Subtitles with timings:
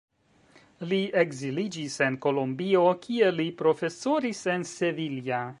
[0.93, 5.45] Li ekziliĝis en Kolombio, kie li profesoris en Sevilla.